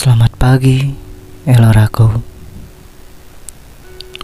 [0.00, 0.96] Selamat pagi,
[1.44, 2.08] Eloraku.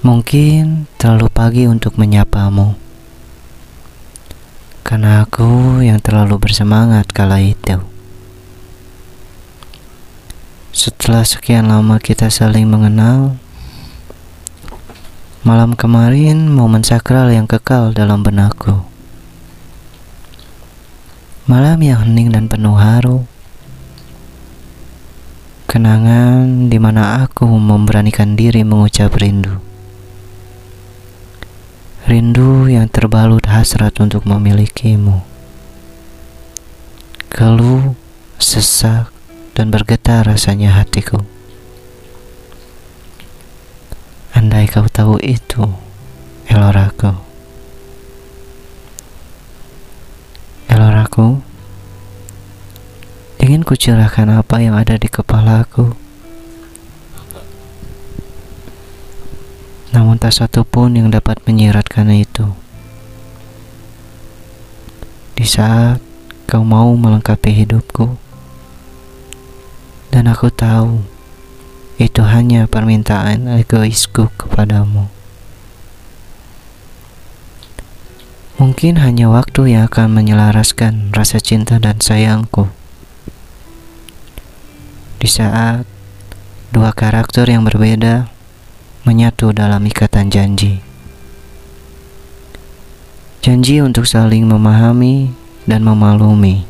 [0.00, 2.72] Mungkin terlalu pagi untuk menyapamu,
[4.80, 7.76] karena aku yang terlalu bersemangat kala itu.
[10.72, 13.36] Setelah sekian lama kita saling mengenal,
[15.44, 18.80] malam kemarin momen sakral yang kekal dalam benakku.
[21.44, 23.28] Malam yang hening dan penuh haru
[25.76, 29.60] kenangan di mana aku memberanikan diri mengucap rindu.
[32.08, 35.20] Rindu yang terbalut hasrat untuk memilikimu.
[37.28, 37.92] Keluh,
[38.40, 39.12] sesak,
[39.52, 41.20] dan bergetar rasanya hatiku.
[44.32, 45.60] Andai kau tahu itu,
[46.48, 47.12] Eloraku.
[50.72, 51.44] Eloraku,
[53.56, 55.96] Ingin kucurahkan apa yang ada di kepalaku.
[59.96, 62.52] Namun tak satu pun yang dapat menyiratkan itu.
[65.40, 66.04] Di saat
[66.44, 68.20] kau mau melengkapi hidupku,
[70.12, 71.00] dan aku tahu
[71.96, 75.08] itu hanya permintaan egoisku kepadamu.
[78.60, 82.75] Mungkin hanya waktu yang akan menyelaraskan rasa cinta dan sayangku.
[85.16, 85.88] Di saat
[86.70, 88.28] dua karakter yang berbeda
[89.08, 90.82] menyatu dalam ikatan janji.
[93.46, 95.30] Janji untuk saling memahami
[95.64, 96.66] dan memaklumi.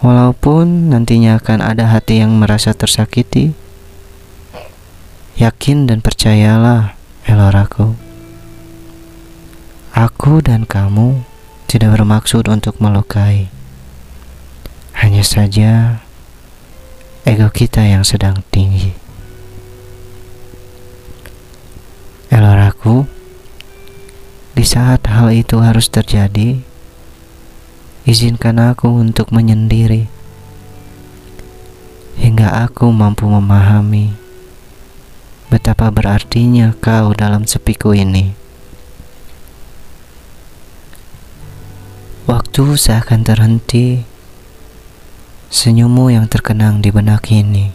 [0.00, 3.52] Walaupun nantinya akan ada hati yang merasa tersakiti,
[5.36, 6.96] yakin dan percayalah,
[7.28, 7.92] Eloraku.
[9.92, 11.20] Aku dan kamu
[11.68, 13.52] tidak bermaksud untuk melukai.
[15.20, 15.72] Hanya saja
[17.28, 18.96] ego kita yang sedang tinggi.
[22.32, 23.04] Eloraku,
[24.56, 26.64] di saat hal itu harus terjadi,
[28.08, 30.08] izinkan aku untuk menyendiri
[32.16, 34.16] hingga aku mampu memahami
[35.52, 38.32] betapa berartinya kau dalam sepiku ini.
[42.24, 44.08] Waktu seakan terhenti
[45.50, 47.74] Senyummu yang terkenang di benak ini.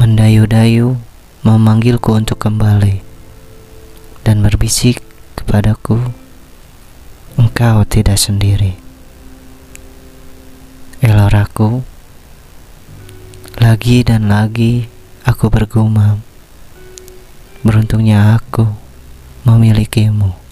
[0.00, 0.96] Mendayu-dayu
[1.44, 3.04] memanggilku untuk kembali
[4.24, 5.04] Dan berbisik
[5.36, 6.00] kepadaku
[7.36, 8.80] Engkau tidak sendiri.
[11.04, 11.84] Eloraku
[13.60, 14.88] Lagi dan lagi
[15.28, 16.24] aku bergumam.
[17.60, 18.64] Beruntungnya aku
[19.44, 20.43] memilikimu